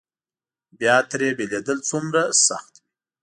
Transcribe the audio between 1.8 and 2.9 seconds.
څومره سخت وي.